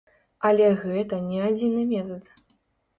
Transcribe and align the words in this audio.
Але 0.49 0.65
гэта 0.85 1.21
не 1.29 1.45
адзіны 1.51 1.87
метад. 1.95 2.37